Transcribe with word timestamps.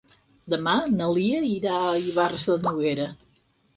Demà 0.53 0.71
na 0.93 1.09
Lia 1.17 1.43
irà 1.49 1.75
a 1.91 1.93
Ivars 2.07 2.47
de 2.51 2.57
Noguera. 2.65 3.07